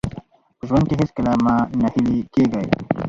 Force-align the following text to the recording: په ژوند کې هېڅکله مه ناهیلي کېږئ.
په 0.57 0.63
ژوند 0.67 0.85
کې 0.87 0.95
هېڅکله 1.01 1.31
مه 1.43 1.55
ناهیلي 1.79 2.17
کېږئ. 2.33 2.65